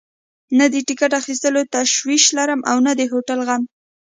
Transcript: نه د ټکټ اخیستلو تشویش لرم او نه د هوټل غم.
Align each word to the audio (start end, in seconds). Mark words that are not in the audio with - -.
نه 0.57 0.65
د 0.73 0.75
ټکټ 0.87 1.11
اخیستلو 1.21 1.61
تشویش 1.73 2.23
لرم 2.37 2.61
او 2.71 2.77
نه 2.85 2.91
د 2.99 3.01
هوټل 3.11 3.39
غم. 3.47 3.63